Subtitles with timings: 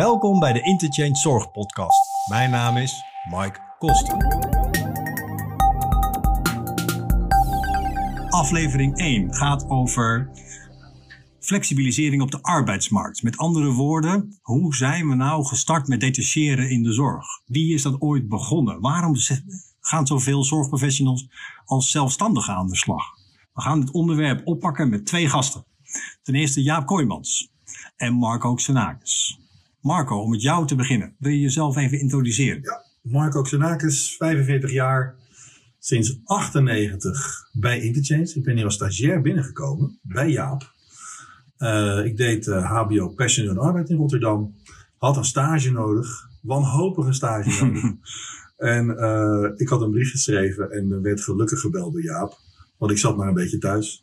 [0.00, 2.28] Welkom bij de Interchange Zorg Podcast.
[2.28, 4.16] Mijn naam is Mike Koster.
[8.28, 10.30] Aflevering 1 gaat over
[11.40, 13.22] flexibilisering op de arbeidsmarkt.
[13.22, 17.26] Met andere woorden, hoe zijn we nou gestart met detacheren in de zorg?
[17.46, 18.80] Wie is dat ooit begonnen?
[18.80, 19.14] Waarom
[19.80, 21.28] gaan zoveel zorgprofessionals
[21.64, 23.04] als zelfstandigen aan de slag?
[23.52, 25.64] We gaan dit onderwerp oppakken met twee gasten.
[26.22, 27.52] Ten eerste Jaap Kooijmans
[27.96, 29.39] en Marco Xenakis.
[29.80, 32.62] Marco, om met jou te beginnen, wil je jezelf even introduceren?
[32.62, 35.14] Ja, Marco Xenakis, 45 jaar,
[35.78, 38.32] sinds 98 bij Interchange.
[38.34, 40.72] Ik ben hier als stagiair binnengekomen bij Jaap.
[41.58, 44.54] Uh, ik deed uh, HBO Passion en Arbeid in Rotterdam.
[44.98, 47.84] Had een stage nodig, wanhopige stage nodig.
[48.56, 52.38] en uh, ik had een brief geschreven en werd gelukkig gebeld door Jaap.
[52.78, 54.02] Want ik zat maar een beetje thuis.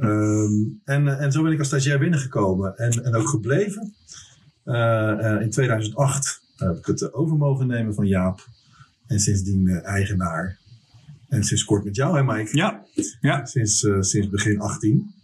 [0.00, 3.94] um, en, en zo ben ik als stagiair binnengekomen en, en ook gebleven.
[5.42, 8.46] In 2008 heb ik het over mogen nemen van Jaap.
[9.06, 10.58] En sindsdien eigenaar.
[11.28, 12.56] En sinds kort met jou, hè Mike?
[12.56, 12.84] Ja.
[13.20, 13.44] ja.
[13.44, 15.16] Sinds, sinds begin 18.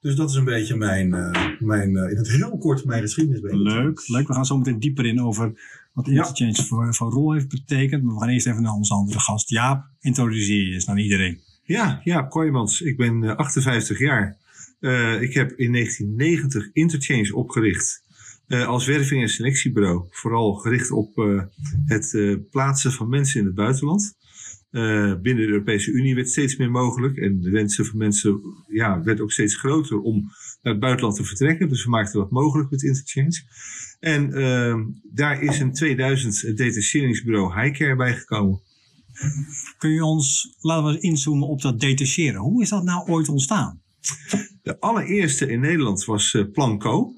[0.00, 3.40] Dus dat is een beetje mijn, uh, mijn uh, in het heel kort mijn geschiedenis.
[3.42, 4.28] Leuk, leuk.
[4.28, 5.52] We gaan zo meteen dieper in over
[5.92, 6.62] wat Interchange ja.
[6.62, 8.02] voor, voor rol heeft betekend.
[8.02, 9.48] Maar we gaan eerst even naar onze andere gast.
[9.48, 11.40] Jaap, introduceer je eens aan iedereen.
[11.62, 12.80] Ja, Jaap Kooijmans.
[12.80, 14.36] Ik ben uh, 58 jaar.
[15.20, 18.02] ik heb in 1990 Interchange opgericht.
[18.48, 20.06] Als werving- en selectiebureau.
[20.10, 21.16] Vooral gericht op
[21.86, 24.16] het plaatsen van mensen in het buitenland.
[25.22, 27.16] Binnen de Europese Unie werd steeds meer mogelijk.
[27.16, 30.20] En de wensen van mensen ja, werd ook steeds groter om
[30.62, 31.68] naar het buitenland te vertrekken.
[31.68, 33.42] Dus we maakten dat mogelijk met Interchange.
[34.00, 34.76] En uh,
[35.12, 38.60] daar is in 2000 het detacheringsbureau Highcare bijgekomen.
[39.78, 42.40] Kun je ons, laten we inzoomen op dat detacheren.
[42.40, 43.82] Hoe is dat nou ooit ontstaan?
[44.62, 47.12] De allereerste in Nederland was uh, Planco.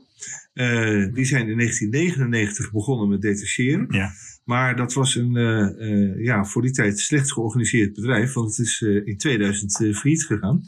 [0.60, 3.86] Uh, die zijn in 1999 begonnen met detacheren.
[3.90, 4.12] Ja.
[4.44, 8.66] Maar dat was een uh, uh, ja, voor die tijd slecht georganiseerd bedrijf, want het
[8.66, 10.62] is in 2000 failliet gegaan.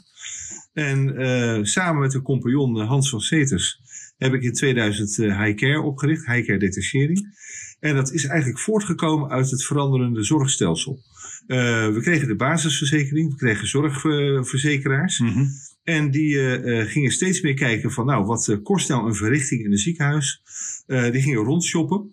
[0.73, 3.81] En samen met de compagnon Hans van Seters
[4.17, 7.35] heb ik in 2000 Highcare opgericht, Highcare Detachering.
[7.79, 10.99] En dat is eigenlijk voortgekomen uit het veranderende zorgstelsel.
[11.47, 15.19] we kregen de basisverzekering, we kregen zorgverzekeraars.
[15.19, 15.49] Mm -hmm.
[15.83, 19.63] En die uh, gingen steeds meer kijken van, nou, wat uh, kost nou een verrichting
[19.63, 20.41] in een ziekenhuis?
[20.85, 22.11] Die gingen rondshoppen.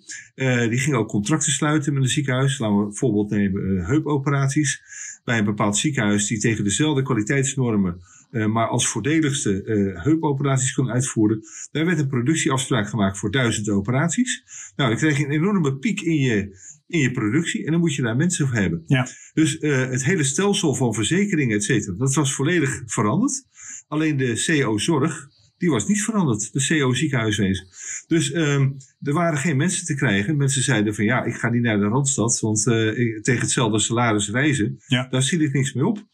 [0.69, 2.59] die gingen ook contracten sluiten met een ziekenhuis.
[2.59, 4.83] Laten we bijvoorbeeld nemen heupoperaties.
[5.25, 8.01] Bij een bepaald ziekenhuis die tegen dezelfde kwaliteitsnormen,
[8.31, 9.63] maar als voordeligste
[10.03, 11.41] heupoperaties kon uitvoeren.
[11.71, 14.43] Daar werd een productieafspraak gemaakt voor duizend operaties.
[14.77, 17.95] Nou, dan kreeg je een enorme piek in je, in je productie en dan moet
[17.95, 18.83] je daar mensen voor hebben.
[18.87, 19.09] Ja.
[19.35, 23.47] Dus het hele stelsel van verzekeringen, et cetera, dat was volledig veranderd.
[23.89, 25.29] Alleen de CO-zorg,
[25.61, 26.53] die was niet veranderd.
[26.53, 27.67] De CO-ziekenhuiswezen.
[28.07, 30.37] Dus um, er waren geen mensen te krijgen.
[30.37, 32.41] Mensen zeiden van ja, ik ga niet naar de Randstad.
[32.41, 35.07] Want uh, tegen hetzelfde salaris reizen, ja.
[35.11, 36.07] daar zie ik niks mee op.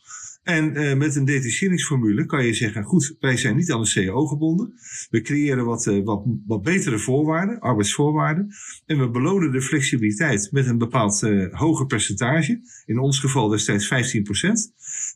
[0.42, 4.26] En uh, met een detacheringsformule kan je zeggen, goed, wij zijn niet aan de CO
[4.26, 4.74] gebonden.
[5.10, 8.48] We creëren wat, uh, wat, wat betere voorwaarden, arbeidsvoorwaarden.
[8.86, 11.20] En we belonen de flexibiliteit met een bepaald
[11.50, 12.60] hoger percentage.
[12.84, 13.90] In ons geval destijds 15%.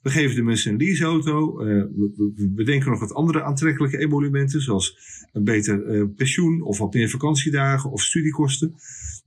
[0.03, 1.56] We geven de mensen een leaseauto.
[1.56, 4.99] we, we bedenken nog wat andere aantrekkelijke emolumenten, zoals
[5.33, 8.75] een beter pensioen of wat meer vakantiedagen of studiekosten.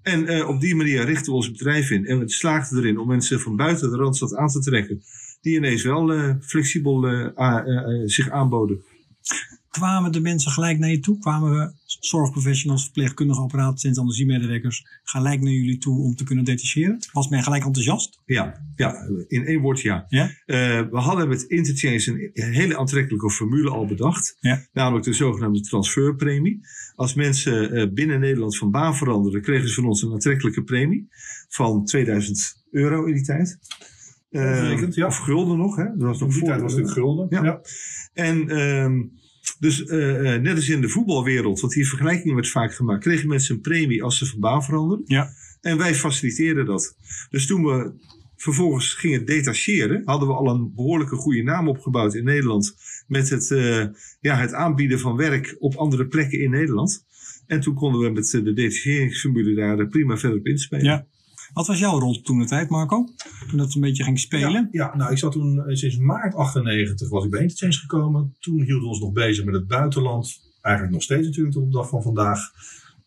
[0.02, 2.06] En op die manier richten we ons bedrijf in.
[2.06, 5.02] En we slaagden erin om mensen van buiten de Randstad aan te trekken
[5.44, 8.84] die ineens wel uh, flexibel uh, uh, zich aanboden.
[9.80, 11.20] Kwamen de mensen gelijk naar je toe?
[11.20, 16.98] Kwamen zorgprofessionals, verpleegkundigen, operaties, anesthesiemedewerkers gelijk naar jullie toe om te kunnen detacheren?
[17.12, 18.22] Was men gelijk enthousiast?
[18.26, 20.06] Ja, ja in één woord ja.
[20.10, 20.32] ja?
[20.46, 24.38] we hadden met Interchange een hele aantrekkelijke formule al bedacht.
[24.40, 24.66] Ja.
[24.74, 26.60] Namelijk de zogenaamde transferpremie.
[26.96, 31.08] Als mensen binnen Nederland van baan veranderden, kregen ze van ons een aantrekkelijke premie
[31.48, 33.60] van 2000 euro in die tijd.
[34.32, 35.06] Uh, ja.
[35.06, 35.84] Of gulden nog, hè?
[35.84, 37.28] Dat was nog die voor, tijd was het gulden.
[37.30, 37.44] Ja.
[37.44, 37.62] ja.
[38.14, 39.22] En um,
[39.60, 43.56] dus uh, net als in de voetbalwereld, want die vergelijking werd vaak gemaakt, kregen mensen
[43.56, 45.06] een premie als ze van baan veranderden.
[45.08, 45.34] Ja.
[45.62, 46.96] En wij faciliteerden dat.
[47.30, 47.92] Dus toen we
[48.36, 52.76] vervolgens gingen detacheren, hadden we al een behoorlijke goede naam opgebouwd in Nederland.
[53.08, 53.86] Met het, uh,
[54.20, 57.06] ja, het aanbieden van werk op andere plekken in Nederland.
[57.48, 60.86] En toen konden we met de detacheringsformule daar prima verder op inspelen.
[60.86, 61.08] Ja.
[61.54, 63.08] Wat was jouw rol toen de tijd, Marco?
[63.48, 64.70] Toen dat een beetje ging spelen?
[64.72, 68.36] Ja, ja, nou, ik zat toen sinds maart 98 was ik bij Interchange gekomen.
[68.40, 70.40] Toen hielden we ons nog bezig met het buitenland.
[70.62, 72.40] Eigenlijk nog steeds natuurlijk tot de dag van vandaag.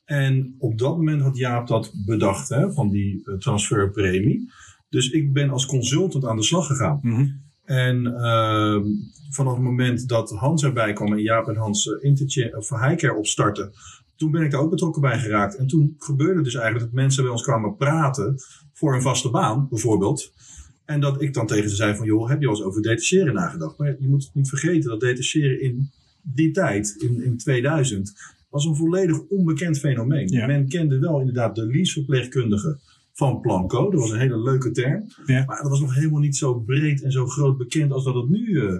[0.05, 4.51] En op dat moment had Jaap dat bedacht, hè, van die uh, transferpremie.
[4.89, 6.99] Dus ik ben als consultant aan de slag gegaan.
[7.03, 7.45] Mm -hmm.
[7.65, 8.81] En uh,
[9.31, 13.73] vanaf het moment dat Hans erbij kwam en Jaap en Hans uh, of Highcare opstarten,
[14.17, 15.57] toen ben ik daar ook betrokken bij geraakt.
[15.57, 18.37] En toen gebeurde dus eigenlijk dat mensen bij ons kwamen praten
[18.73, 20.33] voor een vaste baan, bijvoorbeeld.
[20.85, 23.35] En dat ik dan tegen ze zei van, joh, heb je al eens over detacheren
[23.35, 23.79] nagedacht?
[23.79, 25.91] Maar je moet niet vergeten dat detacheren in
[26.23, 30.29] die tijd, in, in 2000, was een volledig onbekend fenomeen.
[30.29, 30.47] Ja.
[30.47, 32.79] Men kende wel inderdaad de leaseverpleegkundige
[33.13, 33.91] van Planco.
[33.91, 35.05] Dat was een hele leuke term.
[35.27, 35.45] Ja.
[35.45, 38.29] Maar dat was nog helemaal niet zo breed en zo groot bekend als dat het
[38.29, 38.75] nu eh,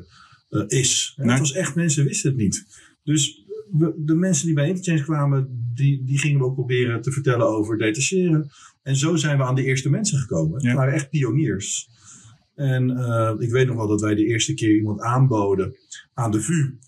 [0.49, 1.15] eh, is.
[1.17, 1.31] En Nee.
[1.31, 2.67] Het was echt, mensen wisten het niet.
[3.03, 7.13] Dus we- de mensen die bij Interchange kwamen, die, die gingen we ook proberen te
[7.13, 8.51] vertellen over detacheren.
[8.83, 10.55] En zo zijn we aan de eerste mensen gekomen.
[10.55, 10.75] Het Ja.
[10.75, 11.89] waren echt pioniers.
[12.55, 15.77] En eh, ik weet nog wel dat wij de eerste keer iemand aanboden
[16.15, 16.79] aan de VU.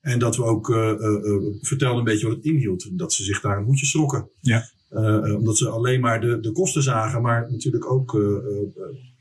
[0.00, 0.92] En dat we ook eh,
[1.60, 2.98] vertelden een beetje wat het inhield.
[2.98, 4.28] Dat ze zich daar een hoedje schrokken.
[4.40, 4.68] Ja.
[5.36, 8.20] Omdat ze alleen maar de, de kosten zagen, maar natuurlijk ook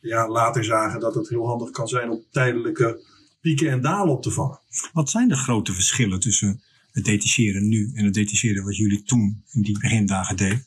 [0.02, 3.04] ja, later zagen dat het heel handig kan zijn om tijdelijke
[3.42, 4.60] pieken en dalen op te vangen.
[4.94, 6.62] Wat zijn de grote verschillen tussen
[6.96, 10.64] het detacheren nu en het detacheren wat jullie toen in die begindagen deden?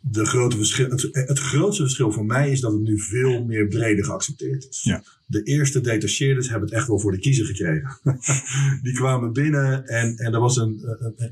[0.00, 3.66] De grote verschil, het, het grootste verschil voor mij is dat het nu veel meer
[3.66, 4.82] breder geaccepteerd is.
[4.82, 5.02] Ja.
[5.26, 7.98] De eerste detacheerders hebben het echt wel voor de kiezer gekregen.
[8.82, 10.80] Die kwamen binnen en, en er was een,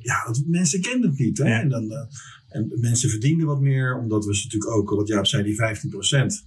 [0.03, 1.39] ja, dat- mensen kenden het niet.
[1.39, 1.49] Hè?
[1.49, 1.61] Ja.
[1.61, 2.07] En, dan, eh,
[2.49, 5.91] en mensen verdienden wat meer, omdat we ze natuurlijk ook, wat Jaap zei, die 15
[5.91, 6.45] procent.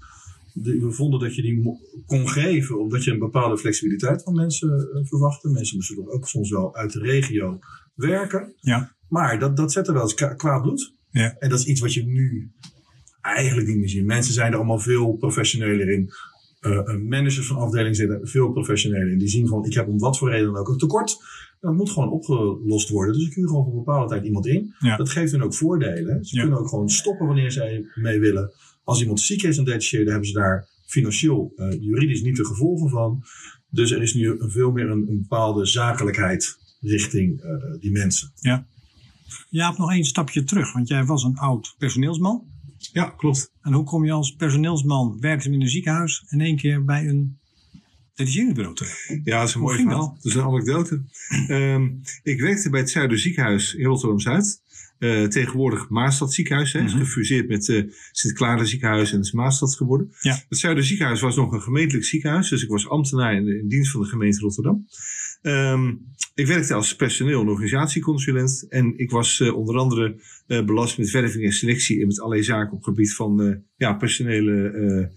[0.54, 5.06] We vonden dat je die kon geven, omdat je een bepaalde flexibiliteit van mensen eh,
[5.06, 5.50] verwachtte.
[5.50, 7.60] Mensen moesten toch ook soms wel uit de regio
[7.96, 8.54] werken.
[8.60, 8.96] Ja.
[9.08, 10.94] Maar dat, dat zette wel eens kwa- kwaad bloed.
[11.10, 11.36] Ja.
[11.40, 12.52] En dat is iets wat je nu
[13.22, 14.06] eigenlijk niet meer ziet.
[14.06, 16.10] Mensen zijn er allemaal veel professioneler in.
[16.60, 19.18] Eh, eh, managers van afdelingen zijn er veel professioneler in.
[19.18, 21.18] Die zien van, ik heb om wat voor reden dan ook een tekort.
[21.60, 23.14] Dat moet gewoon opgelost worden.
[23.14, 24.74] Dus ik huur gewoon voor een bepaalde tijd iemand in.
[24.80, 24.98] Ja.
[24.98, 26.26] Dat geeft hun ook voordelen.
[26.26, 26.42] Ze Ja.
[26.42, 28.52] kunnen ook gewoon stoppen wanneer zij mee willen.
[28.84, 32.46] Als iemand ziek is en detacheert, dan hebben ze daar financieel, eh, juridisch niet de
[32.46, 33.24] gevolgen van.
[33.70, 37.50] Dus er is nu veel meer een, een bepaalde zakelijkheid richting eh,
[37.80, 38.32] die mensen.
[39.50, 42.44] Jaap, nog één stapje terug, want jij was een oud personeelsman.
[42.78, 43.52] Ja, klopt.
[43.62, 47.40] En hoe kom je als personeelsman, werkzaam in een ziekenhuis, in één keer bij een
[48.16, 49.20] detacheringsbureau terecht?
[49.24, 50.14] Ja, dat is een mooi verhaal.
[50.16, 51.02] Dat is een anekdote.
[51.48, 51.90] Ehm,
[52.24, 54.62] ik werkte bij het Zuiderziekenhuis in Rotterdam-Zuid.
[55.00, 56.74] Eh, tegenwoordig Maastad ziekenhuis.
[56.74, 57.04] Hè, is Mhm.
[57.04, 60.14] gefuseerd met eh Sint-Claren ziekenhuis en het is Maastad geworden.
[60.20, 60.44] Ja.
[60.50, 62.50] Het Zuiderziekenhuis was nog een gemeentelijk ziekenhuis.
[62.50, 64.88] Dus ik was ambtenaar in, in dienst van de gemeente Rotterdam.
[65.44, 65.94] Ehm,
[66.36, 68.66] ik werkte als personeel- en organisatieconsulent.
[68.70, 70.16] En ik was eh, onder andere
[70.48, 72.02] eh, belast met werving en selectie.
[72.02, 75.12] En met allerlei zaken op gebied van eh, ja, personele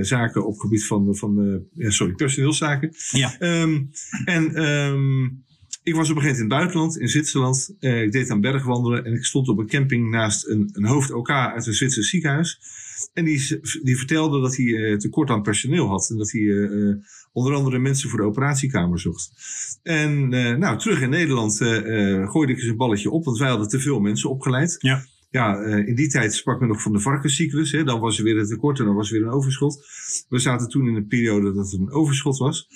[0.00, 0.46] zaken.
[0.46, 2.92] Op gebied van, van sorry, personeelszaken.
[3.10, 3.38] Ja.
[3.38, 3.82] Ehm,
[4.24, 5.24] en ehm,
[5.82, 7.76] ik was op een gegeven moment in het buitenland, in Zwitserland.
[7.80, 11.30] Ik deed aan bergwandelen en ik stond op een camping naast een, een hoofd OK
[11.30, 12.60] uit een Zwitsers ziekenhuis.
[13.12, 16.10] En die, die vertelde dat hij eh, tekort aan personeel had.
[16.10, 16.96] En dat hij eh, eh,
[17.32, 19.32] onder andere mensen voor de operatiekamer zocht.
[19.82, 20.28] En
[20.58, 21.56] nou, terug in Nederland
[22.30, 24.76] gooide ik eens een balletje op, want wij hadden te veel mensen opgeleid.
[24.78, 25.04] Ja.
[25.30, 27.72] Ja, in die tijd sprak men nog van de varkenscyclus.
[27.72, 27.84] Hè.
[27.84, 29.84] Dan was er weer een tekort en dan was er weer een overschot.
[30.28, 32.68] We zaten toen in een periode dat het een overschot was.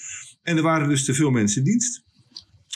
[0.43, 2.05] En er waren dus te veel mensen in dienst.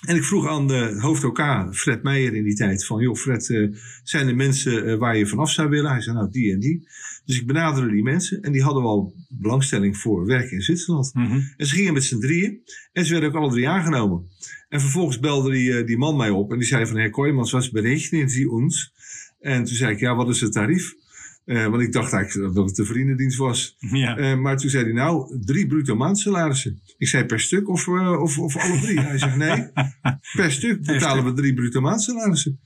[0.02, 3.50] En ik vroeg aan de hoofd OK, Fred Meijer in die tijd, van joh Fred,
[3.50, 3.68] eh,
[4.02, 5.90] zijn er mensen eh, waar je vanaf zou willen?
[5.90, 6.88] Hij zei nou die en die.
[7.24, 11.14] Dus ik benaderde die mensen en die hadden wel belangstelling voor werken in Zwitserland.
[11.14, 11.40] Mhm.
[11.56, 12.60] En ze gingen met z'n drieën
[12.92, 14.28] en ze werden ook alle drie aangenomen.
[14.68, 17.52] En vervolgens belde die, eh, die man mij op en die zei van Herr Kooijmans,
[17.52, 18.92] wat berechenen Sie ons?
[19.40, 20.94] En toen zei ik, ja wat is het tarief?
[21.44, 23.76] Want ik dacht eigenlijk dat het de vriendendienst was.
[23.78, 24.36] Ja.
[24.36, 26.81] Maar toen zei hij, nou, drie bruto maandsalarissen.
[27.02, 29.00] Ik zei, per stuk of, eh, of, of alle drie?
[29.00, 29.70] Hij zegt, nee,
[30.36, 32.60] per stuk betalen we drie bruto maandsalarissen.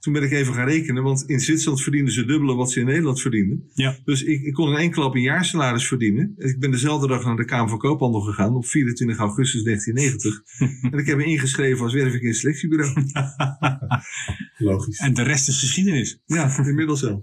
[0.00, 2.86] Toen ben ik even gaan rekenen, want in Zwitserland verdienden ze dubbele wat ze in
[2.86, 3.70] Nederland verdienden.
[3.74, 3.98] Ja.
[4.04, 6.34] Dus ik, ik kon in één klap een jaarsalaris verdienen.
[6.36, 10.42] Ik ben dezelfde dag naar de Kamer van Koophandel gegaan op 24 augustus 1990.
[10.92, 12.92] en ik heb me ingeschreven als werving in selectiebureau.
[14.58, 14.98] Logisch.
[14.98, 16.20] En de rest is geschiedenis.
[16.26, 17.22] Ja, inmiddels wel.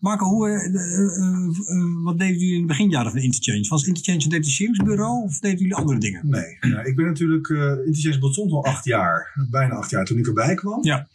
[0.00, 1.18] Marco, hoe, eh, eh,
[1.76, 3.68] eh, wat deden jullie in de beginjaren van Interchange?
[3.68, 6.28] Was Interchange een detacheringsbureau of deden jullie andere dingen?
[6.28, 7.48] Nee, nou, ik ben natuurlijk,
[7.84, 10.84] Interchange bestond al acht jaar, bijna acht jaar toen ik erbij kwam.
[10.84, 11.08] Ja.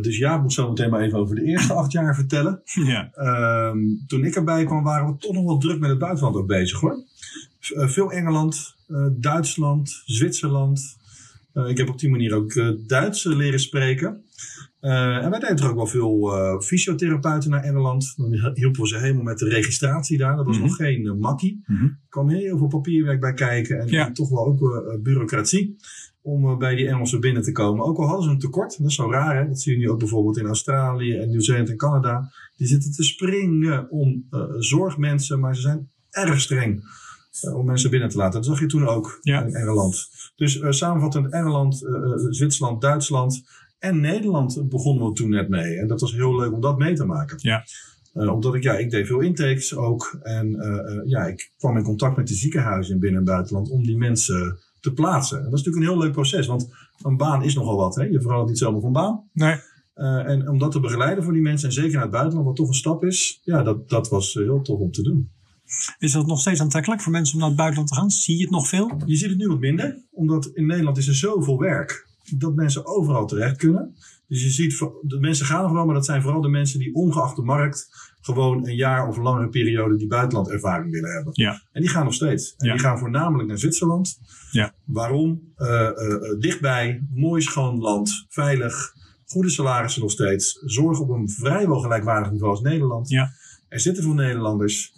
[0.00, 2.62] Dus ja, ik moet zo meteen maar even over de eerste acht jaar vertellen.
[2.84, 3.10] Ja.
[3.16, 3.72] Uh,
[4.06, 6.80] toen ik erbij kwam waren we toch nog wel druk met het buitenland ook bezig
[6.80, 7.04] hoor.
[7.60, 8.74] Veel Engeland,
[9.12, 10.96] Duitsland, Zwitserland.
[11.66, 12.54] Ik heb op die manier ook
[12.86, 14.24] Duits leren spreken.
[14.84, 18.14] Uh, en wij deden er ook wel veel uh, fysiotherapeuten naar Engeland.
[18.16, 20.36] Dan hielpen we ze helemaal met de registratie daar.
[20.36, 20.66] Dat was Mhm.
[20.66, 21.62] nog geen uh, makkie.
[21.66, 21.84] Mhm.
[21.84, 23.78] Er kwam heel veel papierwerk bij kijken.
[23.80, 24.06] En, Ja.
[24.06, 25.76] en toch wel ook bureaucratie.
[26.22, 27.84] Om bij die Engelsen binnen te komen.
[27.84, 28.78] Ook al hadden ze een tekort.
[28.78, 29.48] Dat is zo raar hè.
[29.48, 32.30] Dat zie je nu ook bijvoorbeeld in Australië en Nieuw-Zeeland en Canada.
[32.56, 35.40] Die zitten te springen om uh, zorgmensen.
[35.40, 36.84] Maar ze zijn erg streng
[37.44, 38.32] uh, om mensen binnen te laten.
[38.32, 39.42] Dat zag je toen ook Ja.
[39.44, 40.08] in Engeland.
[40.36, 41.86] Dus uh, samenvattend Engeland,
[42.30, 43.44] Zwitserland, Duitsland
[43.78, 45.78] En Nederland begonnen we toen net mee.
[45.78, 47.38] En dat was heel leuk om dat mee te maken.
[47.40, 47.64] Ja.
[48.14, 50.18] Eh, omdat ik, ja, ik deed veel intakes ook.
[50.22, 53.70] En eh, eh, ja, ik kwam in contact met de ziekenhuizen in binnen- en buitenland
[53.70, 55.38] om die mensen te plaatsen.
[55.38, 56.68] En dat is natuurlijk een heel leuk proces, want
[57.02, 57.94] een baan is nogal wat.
[57.94, 58.02] Hè?
[58.02, 59.28] Je verandert niet zomaar van baan.
[59.32, 59.56] Nee.
[59.94, 62.68] En om dat te begeleiden voor die mensen, en zeker naar het buitenland, wat toch
[62.68, 65.30] een stap is, ja, dat, dat was heel tof om te doen.
[65.98, 68.10] Is dat nog steeds aantrekkelijk voor mensen om naar het buitenland te gaan?
[68.10, 68.90] Zie je het nog veel?
[69.06, 72.86] Je ziet het nu wat minder, omdat in Nederland is er zoveel werk dat mensen
[72.86, 73.94] overal terecht kunnen.
[74.28, 76.94] Dus je ziet, de mensen gaan nog wel, maar dat zijn vooral de mensen die
[76.94, 77.88] ongeacht de markt
[78.20, 81.32] gewoon een jaar of langere periode die buitenlandervaring willen hebben.
[81.34, 81.62] Ja.
[81.72, 82.54] En die gaan nog steeds.
[82.56, 82.72] En Ja.
[82.72, 84.18] die gaan voornamelijk naar Zwitserland.
[84.50, 84.74] Ja.
[84.84, 85.52] Waarom?
[85.56, 88.94] Eh, eh, eh, dichtbij, mooi schoon land, veilig,
[89.26, 90.58] goede salarissen nog steeds.
[90.64, 93.08] Zorg op een vrijwel gelijkwaardig niveau als Nederland.
[93.08, 93.30] Ja.
[93.68, 94.92] Er zitten veel Nederlanders.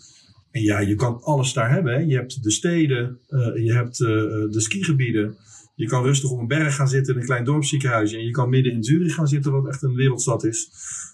[0.51, 1.93] En ja, je kan alles daar hebben.
[1.93, 1.99] Hè.
[1.99, 3.19] Je hebt de steden,
[3.55, 5.37] je hebt de skigebieden.
[5.77, 8.17] Je kan rustig op een berg gaan zitten in een klein dorpsziekenhuisje.
[8.17, 10.71] En je kan midden in Zurich gaan zitten, wat echt een wereldstad is.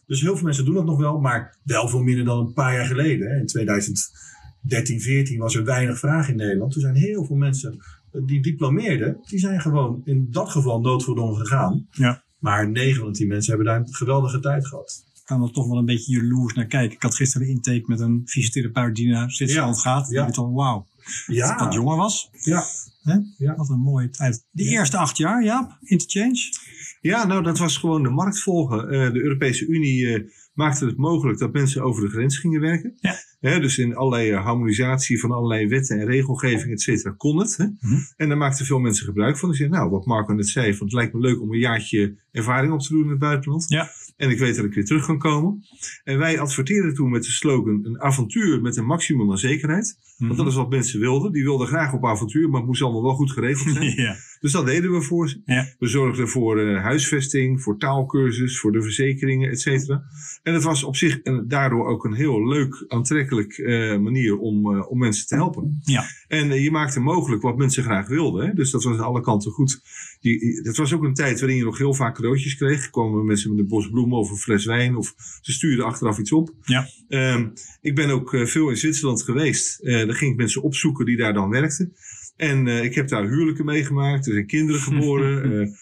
[0.07, 2.75] Dus heel veel mensen doen dat nog wel, maar wel veel minder dan een paar
[2.75, 3.31] jaar geleden.
[3.31, 3.39] Hè.
[3.39, 6.73] In 2013, 14 was er weinig vraag in Nederland.
[6.73, 11.87] Toen zijn heel veel mensen die diplomeerden, die zijn gewoon in dat geval noodverdongen gegaan.
[11.91, 12.23] Ja.
[12.39, 15.05] Maar 9 van de 10 mensen hebben daar een geweldige tijd gehad.
[15.15, 16.97] Ik kan er toch wel een beetje jaloers naar kijken.
[16.97, 20.11] Ik had gisteren een intake met een fysiotherapeut die naar Zwitserland gaat.
[20.11, 20.27] Ja.
[20.27, 20.33] ja.
[20.33, 20.87] al, wauw.
[20.99, 22.31] Ik Ja, wat jonger was.
[22.33, 22.65] ja.
[23.03, 23.19] Hè?
[23.37, 23.55] Ja.
[23.55, 24.47] Wat een mooie tijd.
[24.51, 26.53] De eerste acht jaar, ja, interchange.
[27.01, 28.91] Ja, nou, dat was gewoon de markt volgen.
[28.91, 32.97] Eh, de Europese Unie eh, maakte het mogelijk dat mensen over de grens gingen werken.
[33.01, 33.15] Ja.
[33.41, 37.57] Hè, dus in allerlei eh, harmonisatie van allerlei wetten en regelgeving, et cetera, kon het.
[37.57, 37.65] Hè?
[37.65, 38.01] Mhm.
[38.17, 39.49] En daar maakten veel mensen gebruik van.
[39.49, 42.17] Die zeiden, nou, wat Marco net zei, van, het lijkt me leuk om een jaartje
[42.31, 43.65] ervaring op te doen in het buitenland.
[43.69, 43.91] Ja.
[44.17, 45.65] En ik weet dat ik weer terug kan komen.
[46.05, 49.99] En wij adverteerden toen met de slogan, een avontuur met een maximum aan zekerheid.
[50.19, 51.33] Want dat is wat mensen wilden.
[51.33, 53.97] Die wilden graag op avontuur, maar het moest allemaal wel goed geregeld zijn.
[54.07, 54.17] ja.
[54.41, 55.41] Dus dat deden we voor ze.
[55.45, 55.69] Ja.
[55.79, 60.03] We zorgden voor eh, huisvesting, voor taalkursus, voor de verzekeringen, et cetera.
[60.43, 64.75] En het was op zich en daardoor ook een heel leuk, aantrekkelijk eh, manier om,
[64.75, 65.81] eh, om mensen te helpen.
[65.81, 66.05] Ja.
[66.29, 68.47] En je maakte mogelijk wat mensen graag wilden.
[68.47, 68.53] Hè?
[68.55, 69.81] Dus dat was aan alle kanten goed.
[70.23, 72.91] Die, het was ook een tijd waarin je nog heel vaak cadeautjes kreeg.
[72.91, 76.33] Kwamen mensen met een bos bloemen of een fles wijn of ze stuurden achteraf iets
[76.33, 76.55] op.
[76.63, 76.89] Ja.
[77.09, 77.49] Ehm,
[77.81, 79.81] ik ben ook eh, veel in Zwitserland geweest.
[79.81, 81.93] Eh daar ging ik mensen opzoeken die daar dan werkten.
[82.37, 84.27] En eh, ik heb daar huwelijken meegemaakt.
[84.27, 85.75] Er zijn kinderen geboren.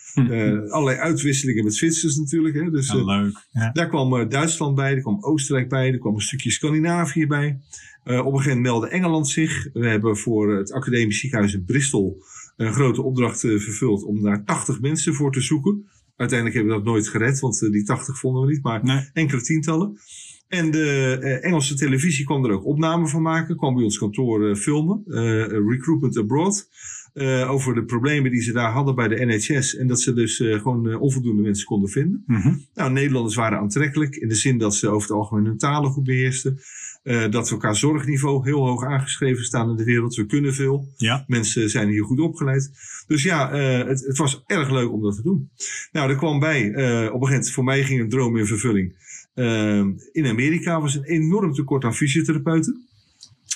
[0.70, 2.54] allerlei uitwisselingen met Zwitsers natuurlijk.
[2.54, 2.70] Hè.
[2.70, 3.46] Dus Ja, leuk.
[3.50, 3.70] Ja.
[3.72, 7.60] daar kwam Duitsland bij, er kwam Oostenrijk bij, er kwam een stukje Scandinavië bij.
[8.04, 9.68] Op een gegeven moment meldde Engeland zich.
[9.72, 12.22] We hebben voor het academisch ziekenhuis in Bristol
[12.66, 15.86] een grote opdracht eh, vervuld om daar 80 mensen voor te zoeken.
[16.16, 19.10] Uiteindelijk hebben we dat nooit gered, want eh, die 80 vonden we niet, maar Nee.
[19.12, 19.98] enkele tientallen.
[20.48, 24.56] En de eh, Engelse televisie kwam er ook opnamen van maken, kwam bij ons kantoor
[24.56, 25.02] filmen,
[25.68, 26.68] Recruitment Abroad.
[27.48, 29.76] over de problemen die ze daar hadden bij de NHS.
[29.76, 32.22] En dat ze dus gewoon onvoldoende mensen konden vinden.
[32.26, 32.54] Mhm.
[32.74, 36.04] Nou, Nederlanders waren aantrekkelijk in de zin dat ze over het algemeen hun talen goed
[36.04, 36.58] beheersten.
[37.02, 40.14] Eh, dat we qua zorgniveau heel hoog aangeschreven staan in de wereld.
[40.14, 40.92] We kunnen veel.
[40.96, 41.24] Ja.
[41.26, 42.70] Mensen zijn hier goed opgeleid.
[43.06, 45.50] Dus ja, eh, het, het was erg leuk om dat te doen.
[45.92, 48.46] Nou, er kwam bij, eh, op een gegeven moment, voor mij ging een droom in
[48.46, 49.08] vervulling.
[50.12, 52.88] In Amerika was een enorm tekort aan fysiotherapeuten.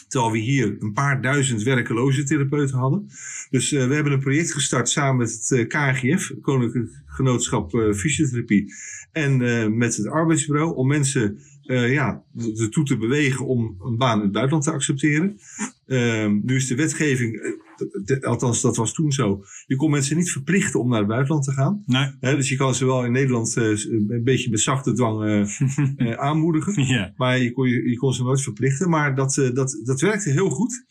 [0.09, 3.07] Terwijl we hier een paar duizend werkeloze therapeuten hadden.
[3.51, 8.75] Dus we hebben een project gestart samen met het KGF, Koninklijk Genootschap Fysiotherapie.
[9.13, 9.37] En
[9.79, 12.23] met het arbeidsbureau om mensen eh, ja,
[12.57, 15.39] ertoe te bewegen om een baan in het buitenland te accepteren.
[15.87, 17.59] Ehm, nu is de wetgeving,
[18.07, 21.45] eh, althans dat was toen zo, je kon mensen niet verplichten om naar het buitenland
[21.45, 21.83] te gaan.
[21.87, 22.37] Nee.
[22.37, 25.47] Dus je kan ze wel in Nederland eh, een beetje met zachte dwang
[26.29, 26.87] aanmoedigen.
[26.87, 27.13] ja.
[27.17, 28.91] Maar je kon, je, je kon ze nooit verplichten.
[28.91, 30.85] Maar dat, dat, dat werkte heel goed.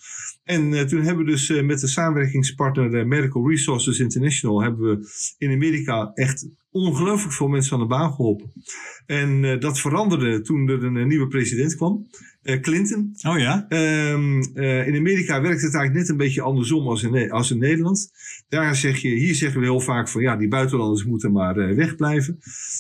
[0.44, 4.62] En eh, toen hebben we dus eh, met de samenwerkingspartner eh, Medical Resources International...
[4.62, 5.08] hebben we
[5.38, 8.52] in Amerika echt ongelooflijk veel mensen aan de baan geholpen.
[9.06, 12.08] En dat veranderde toen er een, nieuwe president kwam.
[12.62, 13.16] Clinton.
[13.28, 13.66] Oh ja?
[13.70, 17.58] Ehm, eh, in Amerika werkt het eigenlijk net een beetje andersom als in, als in
[17.58, 18.12] Nederland.
[18.50, 22.40] Daar zeg je, hier zeggen we heel vaak van ja, die buitenlanders moeten maar wegblijven.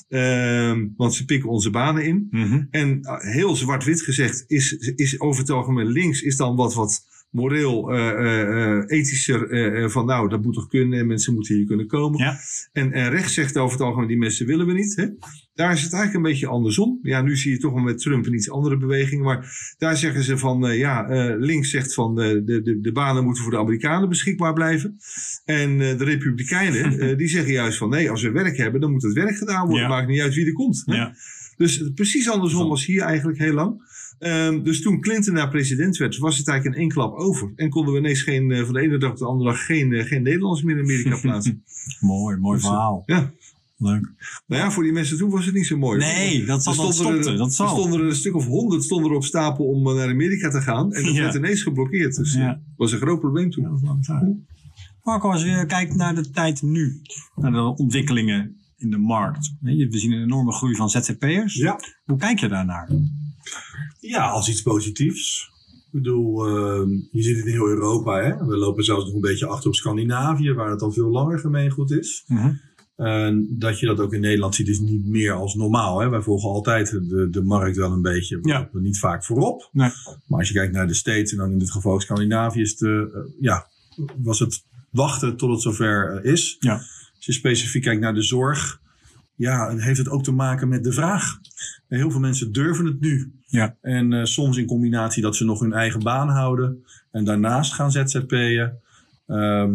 [0.10, 2.27] Ehm, want ze pikken onze banen in.
[2.32, 2.63] Mhm.
[2.70, 7.91] En heel zwart-wit gezegd is, is over het algemeen links is dan wat, wat moreel,
[7.91, 11.87] eh, eh, eh, ethischer van nou, dat moet toch kunnen en mensen moeten hier kunnen
[11.87, 12.19] komen.
[12.19, 12.39] Ja.
[12.71, 14.95] En, en rechts zegt over het algemeen, die mensen willen we niet.
[14.95, 15.07] Hè?
[15.53, 16.99] Daar is het eigenlijk een beetje andersom.
[17.01, 19.23] Ja, nu zie je toch wel met Trump een iets andere beweging.
[19.23, 21.05] Maar daar zeggen ze van, ja,
[21.37, 24.97] links zegt van de, de, de banen moeten voor de Amerikanen beschikbaar blijven.
[25.45, 29.13] En de Republikeinen, die zeggen juist van nee, als we werk hebben, dan moet het
[29.13, 29.83] werk gedaan worden.
[29.83, 29.89] Ja.
[29.89, 30.83] Maakt niet uit wie er komt.
[30.85, 30.95] Hè?
[30.95, 31.15] Ja.
[31.57, 33.92] Dus precies andersom was hier eigenlijk heel lang.
[34.20, 37.51] Ehm, dus toen Clinton naar president werd, was het eigenlijk in één klap over.
[37.55, 39.93] En konden we ineens geen, eh, van de ene dag op de andere dag geen,
[39.93, 41.63] eh, geen Nederlanders meer in Amerika plaatsen.
[42.00, 43.03] Mooi, mooi Dus, eh, verhaal.
[43.05, 43.32] Ja,
[43.77, 44.12] Leuk.
[44.48, 46.00] Nou ja, voor die mensen toen was het niet zo mooi.
[46.00, 47.29] Nee, dat, zal, Er dat stopte.
[47.32, 47.67] er, Dat er zal.
[47.67, 50.93] stonden er een stuk of honderd stonden er op stapel om naar Amerika te gaan.
[50.93, 51.22] En dat Ja.
[51.22, 52.15] werd ineens geblokkeerd.
[52.15, 52.48] Dus Ja.
[52.48, 53.79] dat was een groot probleem toen.
[55.03, 57.01] Marco, als je kijkt naar de tijd nu,
[57.36, 59.53] naar de ontwikkelingen in de markt.
[59.62, 61.53] We zien een enorme groei van ZZP'ers.
[61.53, 61.79] Ja.
[62.05, 62.89] Hoe kijk je daarnaar?
[64.00, 65.51] Ja, als iets positiefs.
[65.85, 68.21] Ik bedoel, ehm, je ziet het in heel Europa.
[68.23, 68.45] Hè?
[68.45, 71.91] We lopen zelfs nog een beetje achter op Scandinavië, waar het al veel langer gemeengoed
[71.91, 72.23] is.
[72.95, 76.00] En dat je dat ook in Nederland ziet, is niet meer als normaal.
[76.00, 76.09] Hè?
[76.09, 78.39] Wij volgen altijd de, de markt wel een beetje.
[78.41, 78.69] We Ja.
[78.73, 79.69] niet vaak voorop.
[79.71, 79.89] Nee.
[80.27, 83.12] Maar als je kijkt naar de States en dan in dit geval Scandinavië, is de,
[83.13, 83.67] eh, ja,
[84.17, 86.55] was het wachten tot het zover eh, is.
[86.59, 86.73] Ja.
[87.15, 88.81] Als je specifiek kijkt naar de zorg,
[89.43, 91.39] ja, en heeft het ook te maken met de vraag.
[91.88, 93.33] Heel veel mensen durven het nu.
[93.45, 93.77] Ja.
[93.81, 97.91] En eh, soms in combinatie dat ze nog hun eigen baan houden en daarnaast gaan
[97.91, 98.81] ZZP'en.
[99.27, 99.71] Ehm,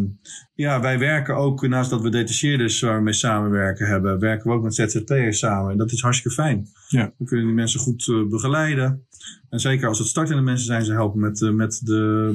[0.54, 4.56] ja, wij werken ook, naast dat we detacheerders waar we mee samenwerken hebben, werken we
[4.56, 5.70] ook met ZZP'ers samen.
[5.72, 6.68] En dat is hartstikke fijn.
[6.88, 7.12] Ja.
[7.18, 9.06] We kunnen die mensen goed eh, begeleiden.
[9.50, 12.32] En zeker als het startende mensen zijn, ze helpen met, eh, met de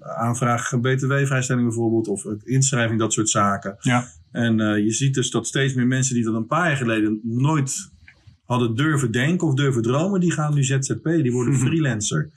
[0.00, 3.76] eh, aanvraag BTW-vrijstelling bijvoorbeeld, of inschrijving, dat soort zaken.
[3.80, 4.08] Ja.
[4.36, 7.20] En eh, je ziet dus dat steeds meer mensen die dat een paar jaar geleden
[7.22, 7.90] nooit
[8.44, 12.30] hadden durven denken of durven dromen, die gaan nu ZZP, die worden freelancer.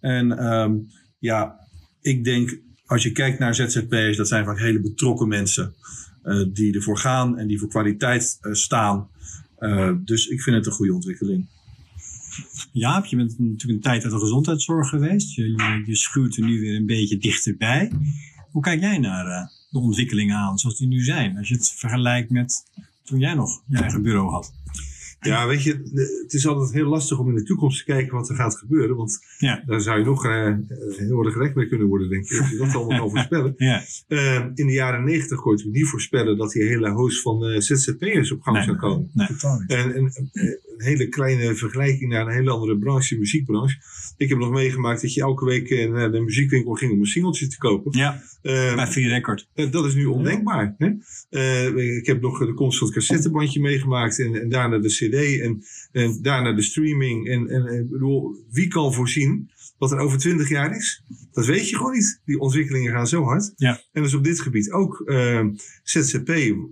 [0.00, 0.74] En ehm,
[1.18, 1.60] ja,
[2.00, 5.74] ik denk, als je kijkt naar ZZP'ers, dat zijn vaak hele betrokken mensen
[6.22, 9.08] eh, die ervoor gaan en die voor kwaliteit eh, staan.
[10.04, 11.46] Dus ik vind het een goede ontwikkeling.
[12.72, 15.34] Jaap, je bent natuurlijk een tijd uit de gezondheidszorg geweest.
[15.34, 17.92] Je, je, je schuurt er nu weer een beetje dichterbij.
[18.50, 21.36] Hoe kijk jij naar de ontwikkelingen aan zoals die nu zijn?
[21.36, 22.64] Als je het vergelijkt met
[23.04, 24.52] toen jij nog je eigen bureau had.
[25.20, 25.72] Ja, weet je,
[26.22, 28.96] het is altijd heel lastig om in de toekomst te kijken wat er gaat gebeuren.
[28.96, 29.62] Want Ja.
[29.66, 30.54] daar zou je nog eh,
[30.96, 32.40] heel erg rijk mee kunnen worden, denk ik.
[32.40, 33.54] Als je dat allemaal kan voorspellen.
[33.56, 37.44] Ja, Eh, in de jaren negentig kon je niet voorspellen dat die hele host van
[37.44, 38.64] eh, ZZP'ers op gang Nee.
[38.66, 39.10] zou komen.
[39.12, 39.44] Niet.
[39.66, 40.12] En, en
[40.76, 43.76] een hele kleine vergelijking naar een hele andere branche, de muziekbranche.
[44.16, 47.06] Ik heb nog meegemaakt dat je elke week eh, naar de muziekwinkel ging om een
[47.06, 47.98] singeltje te kopen.
[47.98, 49.48] ja Eh, bij Free Record.
[49.54, 50.74] eh, dat is nu ondenkbaar.
[50.78, 50.90] Hè?
[51.30, 56.18] Eh, ik heb nog de het cassettebandje meegemaakt en, en daarna de cd en, en
[56.22, 57.28] daarna de streaming.
[57.28, 61.02] En, en bedoel, wie kan voorzien wat er over twintig jaar is?
[61.32, 62.20] Dat weet je gewoon niet.
[62.24, 63.52] Die ontwikkelingen gaan zo hard.
[63.56, 63.80] Ja.
[63.92, 65.44] En dus op dit gebied ook eh,
[65.82, 66.26] ZZP,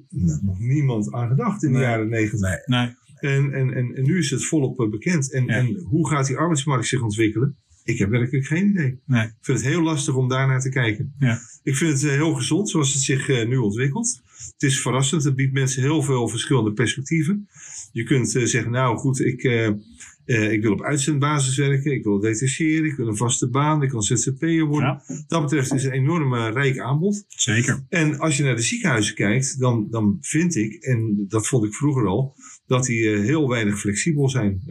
[0.09, 1.87] nou, nog niemand aan gedacht in de Nee.
[1.87, 2.49] jaren negentig.
[2.67, 2.81] Nee.
[2.81, 2.95] Nee.
[3.23, 5.33] En, en, en, en nu is het volop eh, bekend.
[5.33, 5.53] En, Ja.
[5.55, 7.57] en hoe gaat die arbeidsmarkt zich ontwikkelen?
[7.85, 8.99] Ik heb werkelijk geen idee.
[9.07, 9.25] Nee.
[9.25, 11.15] Ik vind het heel lastig om daarnaar te kijken.
[11.19, 11.41] Ja.
[11.63, 14.21] Ik vind het eh, heel gezond zoals het zich eh, nu ontwikkelt.
[14.53, 15.25] Het is verrassend.
[15.25, 17.49] Het biedt mensen heel veel verschillende perspectieven.
[17.93, 19.43] Je kunt zeggen, nou goed, ik,
[20.25, 21.93] ik wil op uitzendbasis werken.
[21.93, 22.85] Ik wil detacheren.
[22.85, 23.83] Ik wil een vaste baan.
[23.83, 25.03] Ik kan ZZP'er worden.
[25.07, 27.25] Ja, dat betreft is het een enorm eh, rijk aanbod.
[27.29, 27.85] zeker.
[27.89, 31.75] En als je naar de ziekenhuizen kijkt, dan, dan vind ik, en dat vond ik
[31.75, 32.35] vroeger al,
[32.73, 34.63] dat die eh, heel weinig flexibel zijn.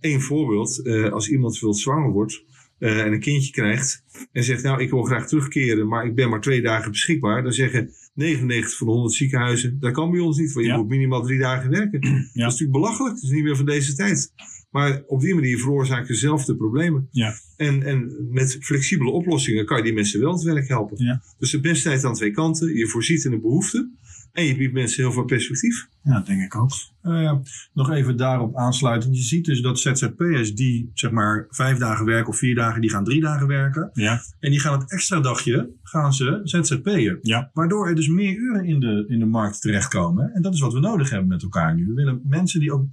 [0.00, 2.44] Eén voorbeeld, eh, als iemand wilt zwanger wordt
[2.78, 6.28] eh, en een kindje krijgt en zegt, nou ik wil graag terugkeren, maar ik ben
[6.28, 10.38] maar twee dagen beschikbaar, dan zeggen 99 van de 100 ziekenhuizen, dat kan bij ons
[10.38, 10.78] niet, want je Ja.
[10.78, 12.00] moet minimaal drie dagen werken.
[12.00, 14.32] Dat is natuurlijk belachelijk, dat is niet meer van deze tijd.
[14.70, 17.08] Maar op die manier veroorzaak je zelf de problemen.
[17.10, 17.34] Ja.
[17.56, 21.04] En, en met flexibele oplossingen kan je die mensen wel het werk helpen.
[21.38, 22.76] Dus de tijd aan twee kanten.
[22.76, 23.90] Je voorziet in de behoefte.
[24.34, 25.88] En je biedt mensen heel veel perspectief.
[26.02, 26.70] Ja, denk ik ook.
[27.02, 27.32] Eh,
[27.72, 29.16] nog even daarop aansluitend.
[29.16, 32.90] Je ziet dus dat ZZP'ers die zeg maar vijf dagen werken of vier dagen, die
[32.90, 33.90] gaan drie dagen werken.
[33.92, 37.18] Ja, En die gaan het extra dagje, gaan ze ZZP'en.
[37.22, 37.50] ja.
[37.52, 40.30] Waardoor er dus meer uren in de, in de markt terechtkomen.
[40.34, 41.86] En dat is wat we nodig hebben met elkaar nu.
[41.86, 42.84] We willen mensen die ook,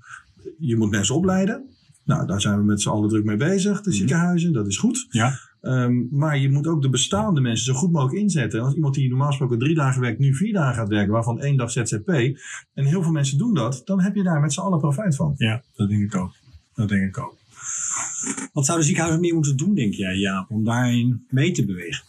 [0.59, 1.65] je moet mensen opleiden.
[2.05, 3.81] Nou, daar zijn we met z'n allen druk mee bezig.
[3.81, 3.97] De Mhm.
[3.97, 5.05] ziekenhuizen, dat is goed.
[5.09, 5.39] Ja.
[5.61, 8.59] Ehm, maar je moet ook de bestaande mensen zo goed mogelijk inzetten.
[8.59, 11.39] En als iemand die normaal gesproken drie dagen werkt, nu vier dagen gaat werken, waarvan
[11.41, 12.09] één dag ZZP.
[12.73, 15.33] En heel veel mensen doen dat, dan heb je daar met z'n allen profijt van.
[15.37, 16.33] Ja, dat denk ik ook.
[16.73, 17.37] Dat denk ik ook.
[18.53, 22.03] Wat zouden ziekenhuizen meer moeten doen, denk jij, Jaap, om daarin mee te bewegen?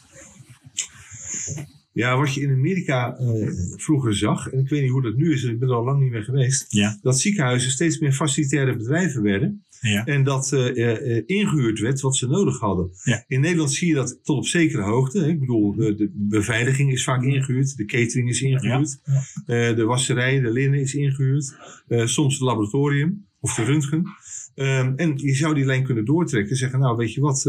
[1.93, 5.33] Ja, wat je in Amerika eh, vroeger zag, en ik weet niet hoe dat nu
[5.33, 6.99] is, ik ben er al lang niet meer geweest, Ja.
[7.03, 9.65] dat ziekenhuizen steeds meer facilitaire bedrijven werden.
[9.91, 10.05] Ja.
[10.05, 12.91] En dat eh, eh, eh, ingehuurd werd wat ze nodig hadden.
[13.05, 13.25] Ja.
[13.29, 15.19] In Nederland zie je dat tot op zekere hoogte.
[15.21, 15.29] hè.
[15.29, 17.77] Ik bedoel, de, de beveiliging is vaak ingehuurd.
[17.77, 19.01] De catering is ingehuurd.
[19.47, 21.57] eh, de wasserij, de linnen is ingehuurd.
[21.89, 24.05] eh, soms het laboratorium of de röntgen.
[24.55, 26.57] Ehm, en je zou die lijn kunnen doortrekken.
[26.57, 27.43] Zeggen, nou weet je wat,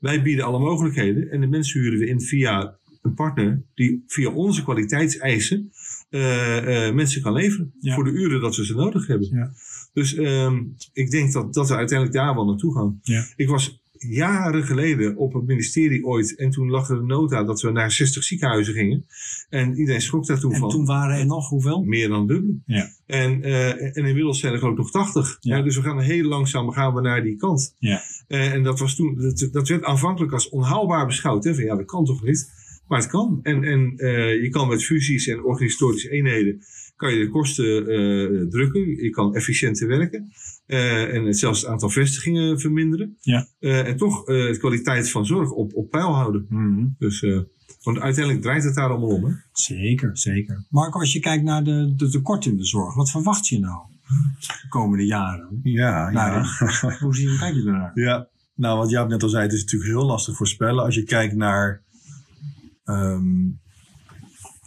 [0.00, 1.30] wij bieden alle mogelijkheden.
[1.30, 5.70] En de mensen huren we in via een partner die via onze kwaliteitseisen
[6.10, 7.72] eh, mensen kan leveren.
[7.80, 7.94] Ja.
[7.94, 9.28] Voor de uren dat we ze nodig hebben.
[9.32, 9.52] Ja.
[9.98, 13.00] Dus ehm, ik denk dat, dat we uiteindelijk daar wel naartoe gaan.
[13.02, 13.24] Ja.
[13.36, 16.36] Ik was jaren geleden op het ministerie ooit.
[16.36, 19.06] En toen lag er een nota dat we naar 60 ziekenhuizen gingen.
[19.48, 20.68] En iedereen schrok daar toen En van.
[20.68, 21.82] toen waren er nog hoeveel?
[21.82, 22.60] Meer dan dubbel.
[22.66, 22.90] Ja.
[23.06, 25.38] En, eh, en inmiddels zijn er ook nog 80.
[25.40, 25.56] Ja.
[25.56, 27.74] Ja, dus we gaan heel langzaam gaan we naar die kant.
[27.78, 28.02] Ja.
[28.28, 31.44] Eh, en dat, was toen, dat, dat werd aanvankelijk als onhaalbaar beschouwd.
[31.44, 31.54] Hè?
[31.54, 32.50] Van, ja, dat kan toch niet?
[32.88, 33.40] Maar het kan.
[33.42, 36.62] En, en eh, je kan met fusies en organisatorische eenheden
[36.98, 39.02] kan je de kosten eh, drukken.
[39.02, 40.32] Je kan efficiënter werken.
[40.66, 43.16] Eh, en het, zelfs het aantal vestigingen verminderen.
[43.20, 43.46] Ja.
[43.58, 46.46] Eh, en toch eh, de kwaliteit van zorg op, op peil houden.
[46.48, 46.86] Mhm.
[46.98, 47.38] Dus, eh,
[47.82, 49.24] want uiteindelijk draait het daar allemaal om.
[49.24, 49.32] Hè?
[49.52, 50.64] Zeker, zeker.
[50.70, 53.78] Marco, als je kijkt naar de, de tekorten in de zorg, wat verwacht je nou
[54.38, 55.60] de komende jaren?
[55.62, 56.44] Ja, Nou,
[57.00, 57.90] Hoe zie je, kijk je ernaar?
[57.94, 60.84] Ja, nou wat Jaap net al zei, het is natuurlijk heel lastig voorspellen.
[60.84, 61.82] Als je kijkt naar.
[62.84, 63.46] ehm,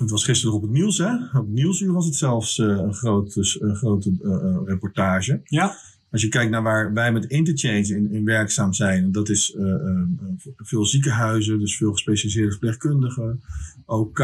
[0.02, 1.14] het was gisteren nog op het nieuws, hè?
[1.14, 5.42] Op het nieuwsuur was het zelfs eh, een grote, een grote eh, eh, reportage.
[5.44, 5.78] Ja,
[6.12, 9.56] Als je kijkt naar waar wij met Interchange in, in werkzaam zijn, dat is
[10.58, 13.42] veel ziekenhuizen, dus veel gespecialiseerde verpleegkundigen,
[13.86, 14.20] OK.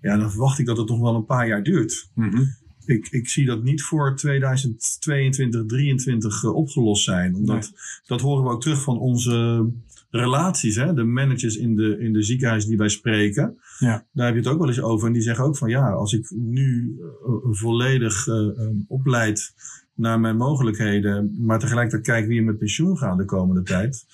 [0.00, 2.08] Ja, dan verwacht ik dat het nog wel een paar jaar duurt.
[2.14, 2.42] Mhm.
[2.90, 7.34] Ik, ik zie dat niet voor 2022, 2023 eh, opgelost zijn.
[7.34, 7.72] Omdat
[8.06, 9.66] dat horen we ook terug van onze
[10.10, 10.76] relaties.
[10.76, 10.94] Hè?
[10.94, 13.58] De managers in de, in de ziekenhuizen die wij spreken.
[13.78, 14.06] Ja.
[14.12, 15.06] Daar heb je het ook wel eens over.
[15.06, 19.54] En die zeggen ook van ja, als ik nu eh, volledig eh, eh, opleid
[19.94, 21.36] naar mijn mogelijkheden.
[21.38, 24.06] Maar tegelijkertijd kijk wie er met pensioen gaan de komende tijd.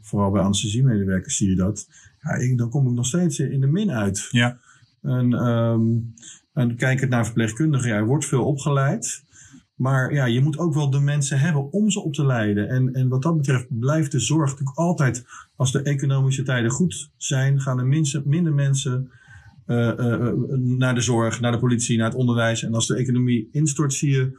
[0.00, 1.88] Vooral bij anesthesiemedewerkers zie je dat.
[2.20, 4.28] Ja, ik, dan kom ik nog steeds in de min uit.
[4.30, 4.58] Ja.
[5.02, 5.82] En, ehm
[6.54, 9.23] en kijkend naar verpleegkundigen, ja, er wordt veel opgeleid.
[9.74, 12.68] Maar ja, je moet ook wel de mensen hebben om ze op te leiden.
[12.68, 15.24] En, en wat dat betreft blijft de zorg natuurlijk altijd,
[15.56, 19.10] als de economische tijden goed zijn, gaan er minste, minder mensen
[19.66, 22.62] eh, eh, eh, naar de zorg, naar de politie, naar het onderwijs.
[22.62, 24.38] En als de economie instort, zie je,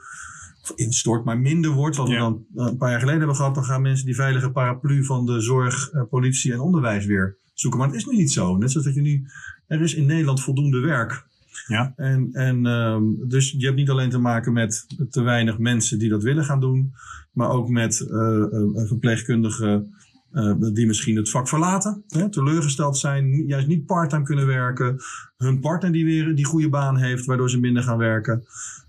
[0.61, 2.13] of instort, maar minder wordt, wat Ja.
[2.13, 5.25] we dan een paar jaar geleden hebben gehad, dan gaan mensen die veilige paraplu van
[5.25, 7.79] de zorg, politie en onderwijs weer zoeken.
[7.79, 8.57] Maar het is nu niet zo.
[8.57, 9.25] Net zoals dat je nu,
[9.67, 11.25] er is in Nederland voldoende werk.
[11.67, 11.93] Ja.
[11.95, 16.09] En, en ehm, dus je hebt niet alleen te maken met te weinig mensen die
[16.09, 16.93] dat willen gaan doen,
[17.31, 19.95] maar ook met eh, eh, verpleegkundigen
[20.31, 24.97] eh, die misschien het vak verlaten, hè, teleurgesteld zijn, juist niet parttime kunnen werken,
[25.37, 28.43] hun partner die weer die goede baan heeft, waardoor ze minder gaan werken.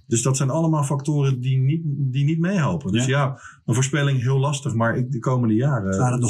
[0.07, 2.93] Dus dat zijn allemaal factoren die niet, die niet meehelpen.
[2.93, 5.87] Dus ja, een voorspelling heel lastig, maar ik, de komende jaren.
[5.87, 6.27] het waren de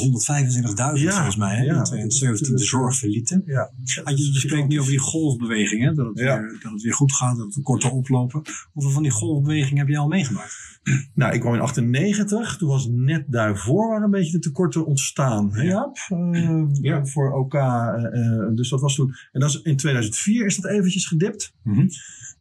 [0.97, 1.77] 125.000 Ja, volgens mij, hè, ja.
[1.77, 3.43] in 2017 de zorg verlieten.
[3.47, 3.71] Ja.
[4.05, 5.93] Ah, je, spreekt nu over die golfbeweging, hè?
[5.95, 6.39] Dat, het Ja.
[6.41, 8.43] weer, dat het weer goed gaat, dat het korter oplopen.
[8.73, 10.75] Hoeveel van die golfbewegingen heb je al meegemaakt?
[11.15, 12.57] Nou, ik kwam in 98.
[12.57, 15.55] Toen was net daarvoor waren een beetje de tekorten ontstaan.
[15.55, 15.97] Hè, Jaap?
[16.09, 17.07] Eh, Ja.
[17.07, 17.55] Voor OK.
[17.55, 19.15] eh, eh, dus dat was toen.
[19.33, 21.55] En dat is, in 2004 is dat eventjes gedipt.
[21.63, 21.87] Mhm.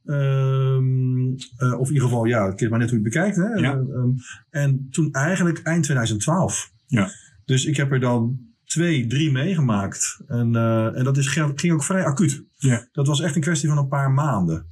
[0.06, 3.36] Ehm, eh, of in ieder geval, ja, het is maar net hoe je het bekijkt.
[3.36, 3.44] Hè?
[3.44, 3.74] Ja.
[3.74, 4.10] Eh, ehm,
[4.50, 6.72] en toen eigenlijk eind 2012.
[6.88, 7.10] Ja.
[7.46, 10.22] Dus ik heb er dan twee, drie meegemaakt.
[10.28, 12.44] En, eh, en dat is, ging ook vrij acuut.
[12.56, 12.88] Ja.
[12.92, 14.66] Dat was echt een kwestie van een paar maanden.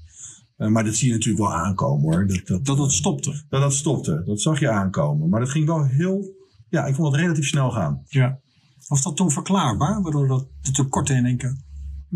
[0.58, 2.28] Eh, maar dat zie je natuurlijk wel aankomen hoor.
[2.46, 3.44] Dat, dat, stopte.
[3.50, 4.24] dat dat stopte.
[4.26, 5.30] Dat zag je aankomen.
[5.30, 6.36] Maar dat ging wel heel.
[6.70, 8.02] Ja, ik vond het relatief snel gaan.
[8.06, 8.40] Ja.
[8.88, 11.58] Was dat toen verklaarbaar, waardoor dat de tekorten in één keer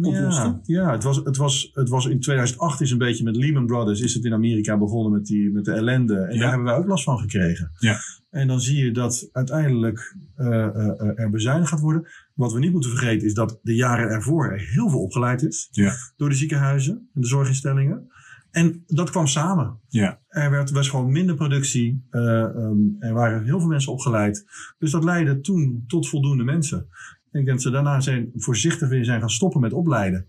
[0.05, 0.59] oplosten?
[0.63, 3.65] Ja, ja het, was, het, was, het was in 2008 is een beetje met Lehman
[3.65, 6.15] Brothers is het in Amerika begonnen met, die, met de ellende.
[6.15, 6.39] En Ja.
[6.39, 7.71] daar hebben wij ook last van gekregen.
[7.79, 7.97] Ja.
[8.29, 12.07] En dan zie je dat uiteindelijk eh, eh, er bezuinigd gaat worden.
[12.33, 15.67] Wat we niet moeten vergeten is dat de jaren ervoor er heel veel opgeleid is.
[15.71, 15.93] Ja.
[16.15, 18.07] Door de ziekenhuizen en de zorginstellingen.
[18.51, 19.79] En dat kwam samen.
[19.87, 20.19] Ja.
[20.27, 22.05] Er werd, was gewoon minder productie.
[22.09, 24.45] ehm, er waren heel veel mensen opgeleid.
[24.77, 26.87] Dus dat leidde toen tot voldoende mensen.
[27.39, 30.25] Ik denk dat ze daarna zijn voorzichtig weer zijn gaan stoppen met opleiden.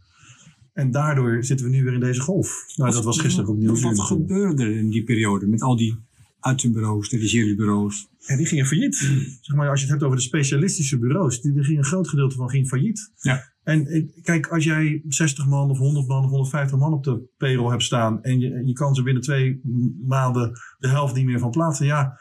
[0.73, 2.65] En daardoor zitten we nu weer in deze golf.
[2.77, 3.83] Nou, dat was gisteren ook nieuws.
[3.83, 5.99] Wat gebeurde er in die periode met al die
[6.41, 8.09] uitzendbureaus, televisiebureaus?
[8.27, 8.97] En die gingen failliet.
[9.41, 12.09] Zeg maar, als je het hebt over de specialistische bureaus, die, die ging een groot
[12.09, 13.13] gedeelte van ging failliet.
[13.17, 13.53] Ja.
[13.63, 17.71] En kijk, als jij 60 man of 100 man of 150 man op de payroll
[17.71, 19.61] hebt staan en je, je kan ze binnen twee
[20.07, 22.19] maanden de helft niet meer van plaatsen, ja,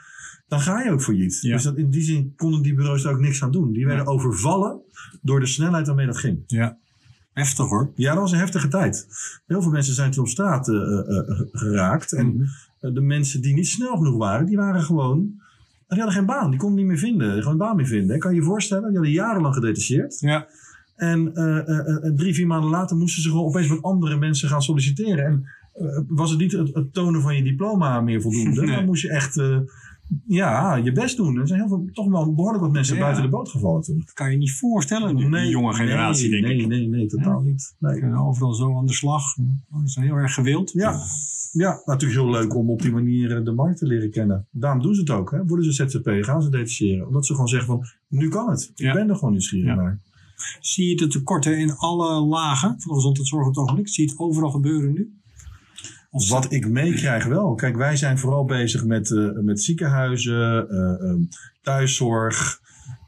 [0.47, 1.37] dan ga je ook failliet.
[1.41, 1.53] Ja.
[1.53, 3.71] Dus dat, in die zin konden die bureaus daar ook niks aan doen.
[3.73, 4.11] Die werden Ja.
[4.11, 4.79] overvallen
[5.21, 6.43] door de snelheid waarmee dat ging.
[6.47, 6.77] Ja.
[7.33, 7.91] Heftig hoor.
[7.95, 9.07] Ja, dat was een heftige tijd.
[9.47, 12.13] Heel veel mensen zijn toen op straat eh, eh, eh, geraakt.
[12.13, 12.93] En Mhm.
[12.93, 15.19] de mensen die niet snel genoeg waren, die waren gewoon.
[15.87, 18.19] Die hadden geen baan, die konden niet meer vinden, gewoon een baan meer vinden.
[18.19, 18.83] Kan je je voorstellen?
[18.87, 20.19] Die hadden jarenlang gedetacheerd.
[20.19, 20.47] Ja.
[20.95, 21.31] En
[22.15, 25.25] drie, vier maanden later moesten ze gewoon opeens met andere mensen gaan solliciteren.
[25.25, 25.45] En
[26.07, 28.61] was het niet het, het tonen van je diploma meer voldoende?
[28.65, 28.75] Nee.
[28.75, 29.35] Dan moest je echt
[30.27, 31.37] ja, je best doen.
[31.37, 33.01] Er zijn heel veel, toch wel behoorlijk wat mensen Ja.
[33.01, 33.97] buiten de boot gevallen toen.
[33.99, 36.67] Dat kan je niet voorstellen, die jonge generatie, nee, denk nee, ik.
[36.67, 37.75] Nee, nee, totaal niet.
[37.79, 38.15] Nee.
[38.15, 39.35] Overal zo aan de slag.
[39.69, 40.71] Dat is heel erg gewild.
[40.71, 40.99] Ja.
[41.51, 44.47] Ja, natuurlijk heel leuk om op die manier eh, de markt te leren kennen.
[44.51, 45.31] Daarom doen ze het ook.
[45.31, 45.45] Hè?
[45.45, 47.07] Worden ze ZZP, gaan ze detacheren.
[47.07, 48.71] Omdat ze gewoon zeggen van, nu kan het.
[48.75, 48.93] Ik Ja.
[48.93, 49.75] ben er gewoon nieuwsgierig Ja.
[49.75, 49.99] naar.
[50.59, 53.87] Zie je de tekorten in alle lagen van de gezondheidszorg op het ogenblik?
[53.87, 55.19] Zie je het overal gebeuren nu?
[56.09, 57.55] Wat ik meekrijg wel.
[57.55, 61.21] Kijk, wij zijn vooral bezig met, eh, met ziekenhuizen, eh, ehm,
[61.61, 62.61] thuiszorg.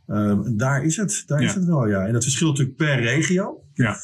[0.08, 1.24] Ehm, daar is het.
[1.26, 2.06] Daar is het wel, ja.
[2.06, 3.64] En dat verschilt natuurlijk per regio.
[3.74, 3.98] Ja.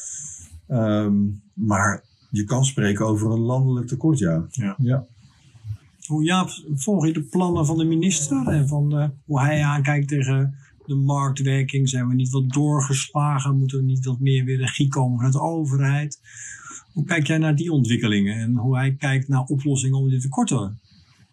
[0.66, 1.14] Ehm,
[1.54, 4.46] maar je kan spreken over een landelijk tekort, ja.
[4.50, 4.74] Ja.
[4.78, 5.06] ja.
[6.06, 10.08] Hoe Jaap, volg je de plannen van de minister en van eh, hoe hij aankijkt
[10.08, 10.54] tegen
[10.86, 11.88] de marktwerking?
[11.88, 13.58] Zijn we niet wat doorgeslagen?
[13.58, 16.20] Moeten we niet wat meer weer regie komen vanuit de overheid?
[16.96, 20.80] Hoe kijk jij naar die ontwikkelingen en hoe hij kijkt naar oplossingen om die tekorten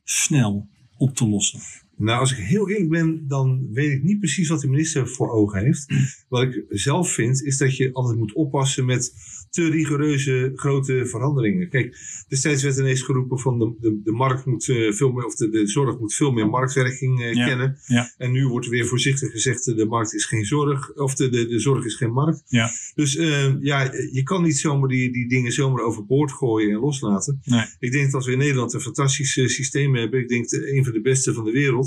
[0.04, 1.83] snel op te lossen?
[1.98, 5.30] Nou, als ik heel eerlijk ben, dan weet ik niet precies wat de minister voor
[5.32, 5.86] ogen heeft.
[6.30, 9.14] Wat ik zelf vind, is dat je altijd moet oppassen met
[9.50, 11.70] te rigoureuze grote veranderingen.
[11.70, 15.36] Kijk, destijds werd ineens geroepen van de, de, de markt moet eh, veel meer, of
[15.36, 17.78] de, de zorg moet veel meer marktwerking eh, Ja, kennen.
[17.86, 18.12] ja.
[18.18, 21.30] En nu wordt er weer voorzichtig gezegd, eh, de markt is geen zorg, of de,
[21.30, 22.44] de, de zorg is geen markt.
[22.48, 22.70] Ja.
[22.96, 23.14] Dus
[23.62, 27.40] ja, je kan niet zomaar die, die dingen zomaar overboord gooien en loslaten.
[27.44, 27.66] Nee.
[27.80, 30.20] Ik denk dat we in Nederland een fantastisch systeem hebben.
[30.20, 31.83] Ik denk de- een van de beste van de wereld.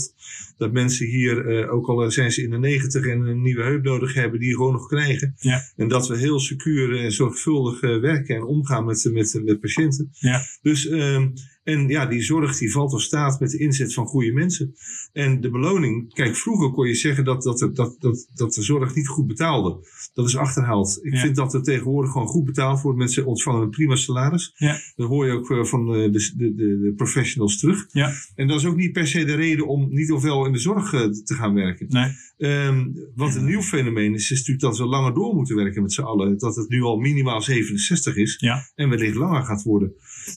[0.59, 3.85] Dat mensen hier, eh, ook al zijn ze in de negentig en een nieuwe heup
[3.85, 5.35] nodig hebben, die gewoon nog krijgen.
[5.39, 5.63] Ja.
[5.77, 10.11] En dat we heel secuur en zorgvuldig eh, werken en omgaan met, met, met patiënten.
[10.13, 10.43] Ja.
[10.63, 11.29] Dus, ehm,
[11.67, 14.75] en ja, die zorg die valt of staat met de inzet van goede mensen.
[15.13, 18.95] En de beloning, kijk, vroeger kon je zeggen dat, dat, dat, dat, dat, de zorg
[18.95, 19.87] niet goed betaalde.
[20.15, 20.99] Dat is achterhaald.
[21.03, 21.21] Ik Ja.
[21.21, 22.99] vind dat er tegenwoordig gewoon goed betaald wordt.
[22.99, 24.53] Mensen ontvangen een prima salaris.
[24.57, 24.79] Ja.
[24.97, 27.87] Dat hoor je ook eh, van eh, de, de, de, de professionals terug.
[27.93, 28.13] Ja.
[28.35, 30.93] En dat is ook niet per se de reden om niet ofwel in de zorg
[30.93, 31.87] eh, te gaan werken.
[31.89, 32.13] Nee.
[32.37, 35.93] Ehm, wat een nieuw fenomeen is, is natuurlijk dat we langer door moeten werken met
[35.93, 36.39] z'n allen.
[36.39, 38.43] Dat het nu al minimaal 67 is
[38.75, 39.93] en wellicht langer gaat worden.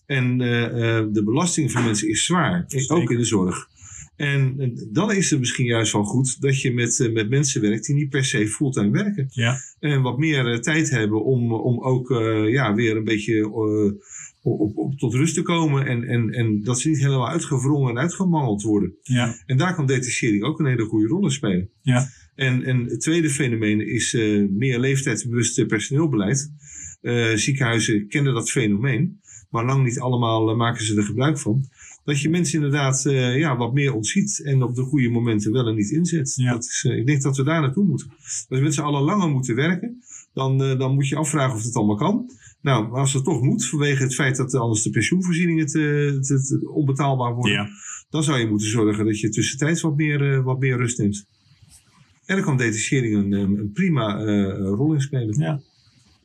[0.06, 2.96] En eh, eh, de belasting van mensen is zwaar, Zeker.
[2.96, 3.68] ook in de zorg.
[4.16, 7.86] En, dan is het misschien juist wel goed dat je met, eh, met mensen werkt
[7.86, 9.28] die niet per se fulltime werken.
[9.30, 9.58] Ja.
[9.80, 12.10] En wat meer tijd hebben om, om ook
[12.48, 13.50] ja, weer een beetje
[14.42, 15.86] op, op, tot rust te komen.
[15.86, 18.96] En, en, en dat ze niet helemaal uitgewrongen en uitgemangeld worden.
[19.02, 19.36] Ja.
[19.46, 21.70] En daar kan detachering ook een hele goede rol in spelen.
[21.82, 22.10] Ja.
[22.36, 24.14] En, en het tweede fenomeen is
[24.50, 26.52] meer leeftijdsbewust personeelbeleid.
[27.36, 31.66] Ziekenhuizen kennen dat fenomeen, maar lang niet allemaal eh, maken ze er gebruik van.
[32.04, 35.68] Dat je mensen inderdaad eh, ja, wat meer ontziet en op de goede momenten wel
[35.68, 36.34] en niet inzet.
[36.36, 36.52] Ja.
[36.52, 38.12] Dat is, eh, ik denk dat we daar naartoe moeten.
[38.50, 42.32] Als z'n allen langer moeten werken, dan, dan moet je afvragen of het allemaal kan.
[42.62, 46.70] Nou, als het toch moet, vanwege het feit dat anders de pensioenvoorzieningen te, te- te
[46.70, 47.68] onbetaalbaar worden, Ja.
[48.10, 51.26] dan zou je moeten zorgen dat je tussentijds wat meer, wat meer rust neemt.
[52.26, 54.24] En dan kan detachering een, een prima
[54.58, 55.40] rol in spelen.
[55.40, 55.62] Ja.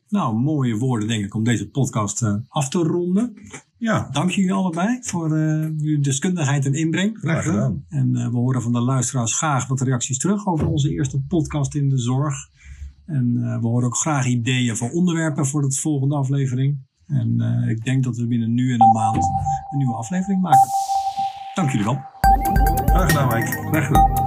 [0.09, 3.33] Nou, mooie woorden denk ik om deze podcast eh, af te ronden.
[3.77, 7.17] Ja, Dank jullie allebei voor eh, jullie deskundigheid en inbreng.
[7.17, 7.85] graag gedaan.
[7.89, 11.75] En eh, we horen van de luisteraars graag wat reacties terug over onze eerste podcast
[11.75, 12.35] in de zorg.
[13.05, 16.77] En we horen ook graag ideeën voor onderwerpen voor de volgende aflevering.
[17.07, 17.39] En
[17.69, 19.15] ik denk dat we binnen nu en een maand
[19.71, 20.69] een nieuwe aflevering maken.
[21.55, 21.99] Dank jullie wel.
[22.85, 23.67] Graag gedaan, Mike.
[23.71, 24.24] Graag gedaan.